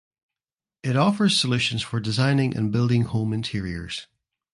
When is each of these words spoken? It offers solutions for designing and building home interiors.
It 0.81 0.97
offers 0.97 1.39
solutions 1.39 1.83
for 1.83 1.99
designing 1.99 2.57
and 2.57 2.71
building 2.71 3.03
home 3.03 3.31
interiors. 3.33 4.07